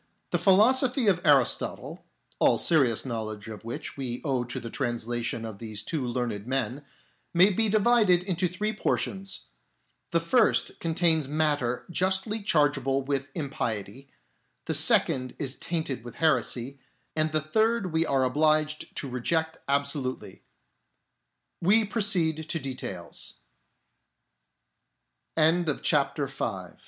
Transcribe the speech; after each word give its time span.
The 0.31 0.39
philosophy 0.39 1.05
of 1.05 1.23
Aristotle, 1.23 2.03
all 2.39 2.57
serious 2.57 3.05
knowledge 3.05 3.47
of 3.47 3.63
which 3.63 3.97
we 3.97 4.19
owe 4.23 4.43
to 4.43 4.59
the 4.59 4.71
translation 4.71 5.45
of 5.45 5.59
these 5.59 5.83
two 5.83 6.03
learned 6.07 6.47
men, 6.47 6.83
may 7.35 7.51
be 7.51 7.69
divided 7.69 8.23
into 8.23 8.47
three 8.47 8.73
portions: 8.73 9.41
the 10.09 10.19
first 10.19 10.79
contains 10.79 11.27
matter 11.27 11.85
justly 11.91 12.41
chargeable 12.41 13.03
with 13.03 13.29
impiety, 13.35 14.09
the 14.65 14.73
second 14.73 15.35
is 15.37 15.55
tainted 15.55 16.03
with 16.03 16.15
heresy, 16.15 16.79
and 17.15 17.31
the 17.31 17.39
third 17.39 17.93
we 17.93 18.03
are 18.03 18.23
obliged 18.23 18.95
to 18.95 19.07
reject 19.07 19.59
absolu 19.69 20.41